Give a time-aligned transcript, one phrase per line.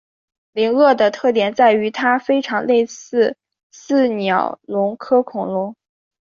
[0.53, 3.37] 灵鳄的特点在于它非常类似
[3.69, 5.75] 似鸟龙科恐龙。